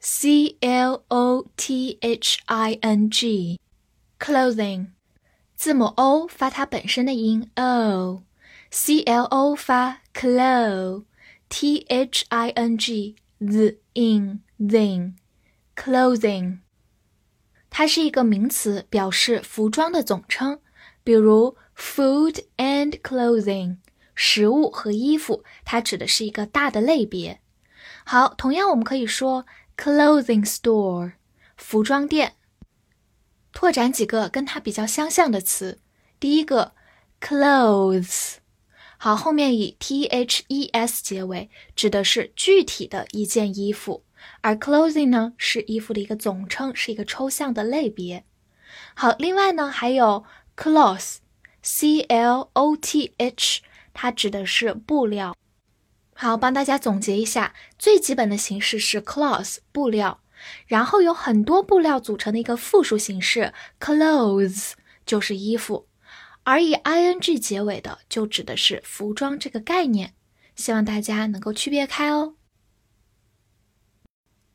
[0.00, 4.90] C L O T H I N G，clothing，
[5.56, 16.58] 字母 O 发它本身的音 O，C L O 发 clo，T H I N G the in then，clothing，
[17.68, 20.60] 它是一个名词，表示服装的总称，
[21.02, 23.78] 比如 food and clothing，
[24.14, 27.40] 食物和衣服，它指的是一个大的类别。
[28.04, 29.44] 好，同样我们可以说。
[29.83, 31.13] Clothing store，
[31.57, 32.35] 服装店。
[33.51, 35.79] 拓展几个跟它比较相像的词。
[36.19, 36.73] 第一个
[37.19, 38.35] ，clothes，
[38.99, 44.03] 好，后面以 t h e s 结尾，指的是具体的一件衣服。
[44.41, 48.23] 而 clothing 呢，是衣服的一个总称，是一个抽象的类别。
[48.93, 50.23] 好，另外呢，还有
[50.55, 53.61] cloth，c l o t h，
[53.95, 55.35] 它指的是布料。
[56.21, 60.21] 好，帮大家总结一下，最基本的形式是 cloth 布料，
[60.67, 64.73] 然后有很多布料组成的一个复数形式 clothes
[65.03, 65.87] 就是衣服，
[66.43, 70.13] 而以 ing 结尾的就指的是服装这个概念，
[70.55, 72.35] 希望大家能够区别开哦。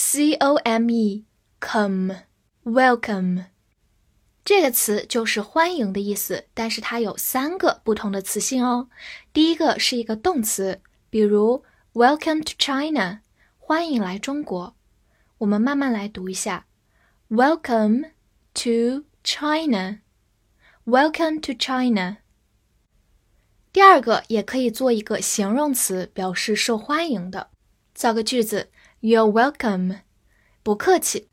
[0.00, 1.24] C o m e
[1.60, 2.14] come
[2.62, 3.46] welcome
[4.44, 8.88] 这个词就是欢迎的意思，但是它有三个不同的词性哦。
[9.32, 11.64] 第一个是一个动词，比如
[11.94, 13.22] Welcome to China，
[13.58, 14.76] 欢迎来中国。
[15.38, 16.66] 我们慢慢来读一下
[17.28, 18.12] ，Welcome
[18.54, 22.18] to China，Welcome to China。
[23.72, 27.50] 第二个也可以做一个形容词，表示受欢迎的。
[27.92, 28.70] 造个句子。
[29.00, 30.00] You're welcome，
[30.64, 31.28] 不客气。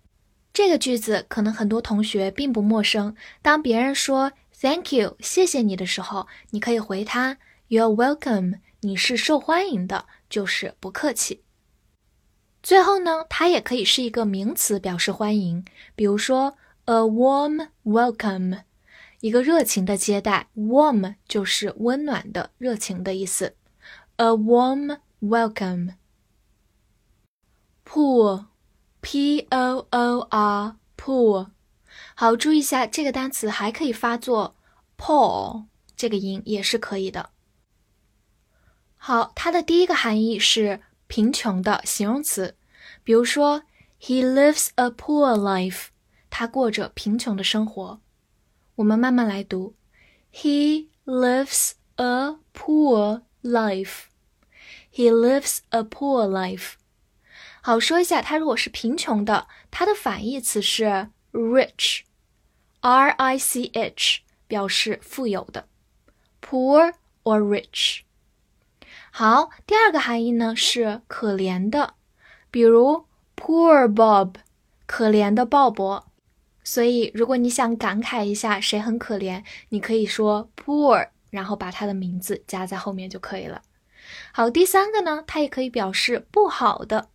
[0.53, 3.15] 这个句子可能很多同学并不陌生。
[3.41, 4.31] 当别人说
[4.61, 7.37] Thank you，谢谢你的时候，你可以回他
[7.67, 11.41] You're welcome，你是受欢迎的，就是不客气。
[12.61, 15.65] 最后呢，它也可以是一个名词，表示欢迎。
[15.95, 16.55] 比如说
[16.85, 18.61] a warm welcome，
[19.21, 20.49] 一个热情的接待。
[20.55, 23.55] Warm 就是温暖的、热情的意思。
[24.17, 25.95] A warm welcome。
[27.84, 31.50] poor，p o o r，poor，
[32.14, 34.56] 好，注意一下这个单词还可以发作
[34.96, 35.64] poor
[35.96, 37.30] 这个音也是可以的。
[38.96, 42.56] 好，它的第一个含义是贫穷的形容词，
[43.02, 43.62] 比如说
[44.00, 45.86] he lives a poor life，
[46.28, 48.00] 他过着贫穷的生活。
[48.76, 49.74] 我们慢慢来读，
[50.32, 56.74] he lives a poor life，he lives a poor life。
[57.65, 65.67] 好，说一下，它如果是贫穷的，它的反义词是 rich，r i c h，表示富有的
[66.39, 66.93] ，poor
[67.23, 68.01] or rich。
[69.09, 71.95] 好，第二个含义呢是可怜的，
[72.51, 74.35] 比如 poor Bob，
[74.85, 76.03] 可怜的鲍勃。
[76.63, 83.63] 所以，如果你想感慨一下谁很可怜，你可以说 poor，然后把他的名字加在后面就可以了。
[84.31, 87.09] 好，第三个呢，它也可以表示不好的。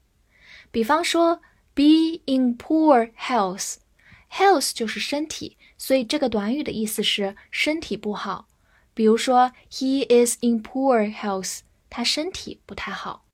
[0.72, 1.42] 比方说，
[1.74, 8.48] be in poor health，health 就是身体，所以这个短语的意思是身体不好。
[8.94, 11.60] 比如说，he is in poor health，
[11.90, 13.26] 他身体不太好。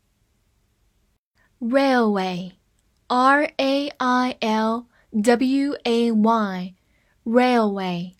[1.60, 8.14] railway，r a i l w a y，railway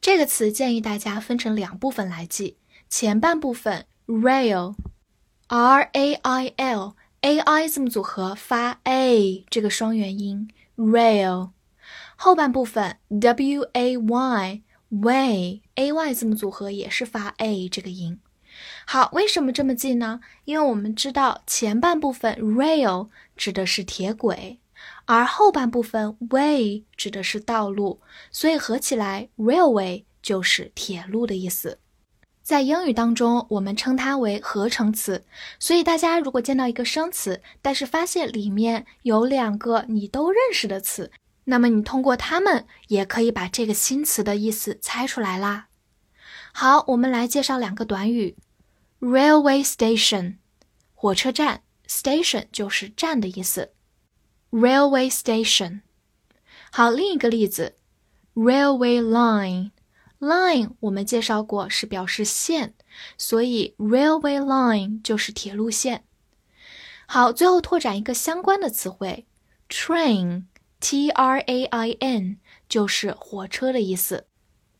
[0.00, 2.56] 这个词建议大家分成两部分来记，
[2.88, 6.95] 前半部分 rail，r a i l。
[7.21, 11.49] A i 字母组合发 a 这个双元音 rail，
[12.15, 18.19] 后半部分 w a y way a y 字母组合也是发 a 这个音。
[18.85, 20.19] 好，为什么这么记呢？
[20.45, 24.59] 因为我们知道前半部分 rail 指的是铁轨，
[25.05, 27.99] 而后半部分 way 指的是道路，
[28.31, 31.79] 所以合起来 railway 就是铁路的意思。
[32.47, 35.25] 在英语当中，我们称它为合成词。
[35.59, 41.11] 所以大家如果见到一个生词，但是发现里面有两个你都认识的词，
[41.43, 45.67] 那么你通过它们也可以把这个新词的意思猜出来啦。
[46.53, 48.37] 好，我们来介绍两个短语
[49.01, 50.37] ：railway station，
[50.95, 53.73] 火车站；station 就是站的意思。
[54.51, 55.81] railway station。
[56.71, 57.75] 好，另一个例子
[58.35, 59.71] ，railway line
[60.19, 62.73] Line 我们介绍过是表示线，
[63.17, 66.03] 所以 railway line 就是铁路线。
[67.05, 69.25] 好，最后拓展一个相关的词汇
[69.69, 72.37] ，train，t r a i n
[72.67, 74.25] 就是火车的意思，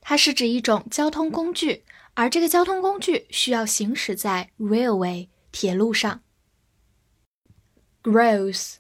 [0.02, 1.86] 它是指一种交通工具，
[2.16, 6.22] 而这个交通工具需要行驶在 railway 铁路上。
[8.04, 8.78] growth。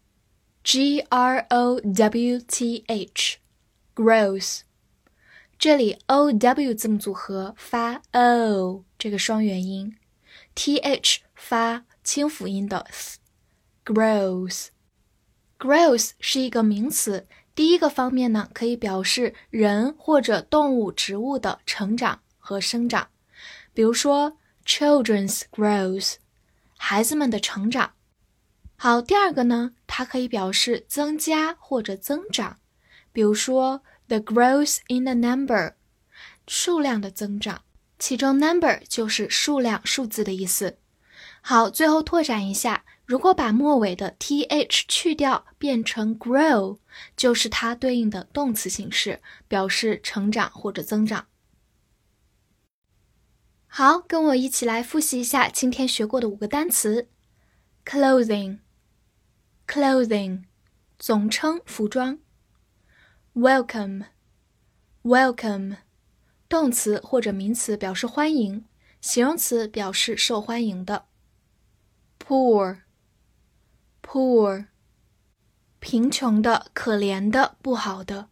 [0.63, 4.63] G R O W T H，growth。
[5.59, 9.98] 这里 O W 字母组合发 O 这个双元音
[10.54, 14.68] ，T H 发清辅音的 s，growth。
[15.57, 23.09] growth 是一个名词，第一个方面呢可以表示人或者动物、植物的成长和生长，
[23.74, 26.18] 比如说 children's growth，
[26.77, 27.94] 孩子们的成长。
[28.75, 32.59] 好，第二个呢，它可以表示增加或者增长，
[33.12, 35.74] 比如说 the growth in the number，
[36.48, 37.63] 数量的增长，
[38.00, 40.77] 其中 number 就是数量、数字的意思。
[41.42, 46.80] 好，最后拓展一下，如果把末尾的 th 去掉，变成 grow，
[47.15, 51.27] 就是它对应的动词形式，表示成长或者增长。
[53.68, 57.07] 好，跟我一起来复习一下今天学过的五个单词
[57.86, 58.59] ：clothing。
[59.68, 60.44] clothing，
[60.98, 62.19] 总称服装。
[63.38, 65.78] welcome，welcome，
[66.50, 68.66] 动词或者名词表示欢迎，
[69.00, 71.06] 形容词表示受欢迎的。
[72.18, 74.66] poor，poor，
[75.80, 78.30] 贫穷的、可怜的、不好的。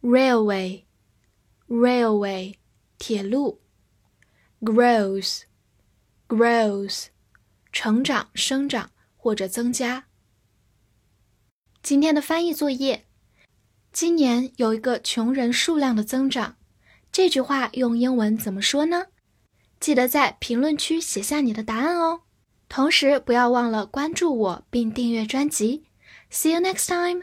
[0.00, 2.54] railway，railway，
[2.96, 3.60] 铁路。
[4.62, 7.08] growth，growth，
[7.70, 10.06] 成长、生长或者增加。
[11.82, 13.03] 今天的翻译作业：
[13.94, 16.56] 今年有一个穷人数量的增长。
[17.12, 19.04] 这句话用英文怎么说呢？
[19.78, 22.22] 记得在评论区写下你的答案哦。
[22.68, 25.84] 同时，不要忘了关注我并订阅专辑。
[26.28, 27.22] See you next time.